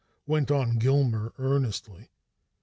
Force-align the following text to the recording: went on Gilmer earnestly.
went 0.25 0.49
on 0.49 0.79
Gilmer 0.79 1.31
earnestly. 1.37 2.09